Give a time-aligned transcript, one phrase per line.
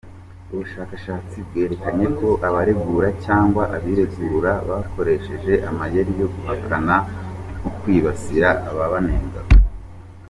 [0.53, 6.95] Ubushakashatsi bwerekanye ko abaregura, cyangwa abiregura, bakoresheje amayeri yo guhakana
[7.61, 9.41] no kwibasira ababanenga.